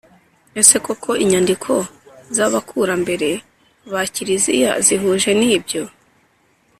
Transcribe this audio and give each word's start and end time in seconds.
Ese 0.61 0.75
koko 0.85 1.09
inyandiko 1.23 1.73
z 2.35 2.37
abakurambere 2.47 3.29
ba 3.91 4.01
kiliziya 4.13 4.71
zihuje 4.85 5.29
n 5.39 5.41
ibyo 5.55 5.83